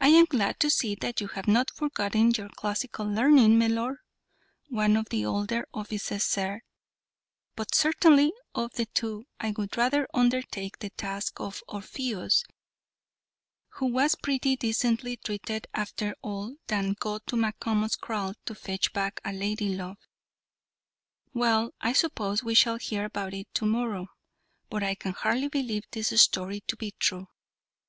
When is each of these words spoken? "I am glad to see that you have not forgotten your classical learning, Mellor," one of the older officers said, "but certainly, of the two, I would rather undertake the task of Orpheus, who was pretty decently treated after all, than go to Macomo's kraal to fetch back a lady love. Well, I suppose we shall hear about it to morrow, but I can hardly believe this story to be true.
"I 0.00 0.08
am 0.08 0.24
glad 0.24 0.58
to 0.58 0.68
see 0.68 0.96
that 0.96 1.20
you 1.20 1.28
have 1.28 1.46
not 1.46 1.70
forgotten 1.70 2.32
your 2.32 2.48
classical 2.48 3.06
learning, 3.06 3.56
Mellor," 3.56 4.00
one 4.68 4.96
of 4.96 5.10
the 5.10 5.24
older 5.24 5.64
officers 5.72 6.24
said, 6.24 6.58
"but 7.54 7.72
certainly, 7.72 8.32
of 8.52 8.72
the 8.72 8.86
two, 8.86 9.28
I 9.38 9.52
would 9.52 9.76
rather 9.76 10.08
undertake 10.12 10.80
the 10.80 10.90
task 10.90 11.38
of 11.38 11.62
Orpheus, 11.68 12.42
who 13.74 13.86
was 13.92 14.16
pretty 14.16 14.56
decently 14.56 15.18
treated 15.18 15.68
after 15.72 16.16
all, 16.22 16.56
than 16.66 16.96
go 16.98 17.20
to 17.20 17.36
Macomo's 17.36 17.94
kraal 17.94 18.34
to 18.46 18.56
fetch 18.56 18.92
back 18.92 19.20
a 19.24 19.32
lady 19.32 19.68
love. 19.76 19.98
Well, 21.32 21.70
I 21.80 21.92
suppose 21.92 22.42
we 22.42 22.54
shall 22.56 22.78
hear 22.78 23.04
about 23.04 23.34
it 23.34 23.46
to 23.54 23.66
morrow, 23.66 24.08
but 24.68 24.82
I 24.82 24.96
can 24.96 25.12
hardly 25.12 25.46
believe 25.46 25.84
this 25.92 26.08
story 26.20 26.62
to 26.66 26.74
be 26.74 26.90
true. 26.98 27.28